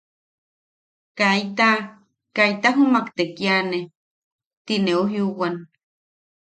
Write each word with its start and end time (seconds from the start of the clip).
Kaita 1.17 1.69
kaita 2.35 2.69
jumak 2.75 3.07
tekiane”. 3.17 3.79
Tineu 4.65 5.01
jiuwan. 5.11 5.55